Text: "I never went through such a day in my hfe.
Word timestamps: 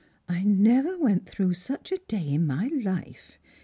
"I 0.27 0.41
never 0.43 0.97
went 0.97 1.27
through 1.29 1.53
such 1.53 1.91
a 1.91 1.99
day 2.07 2.29
in 2.33 2.47
my 2.47 2.69
hfe. 2.69 3.37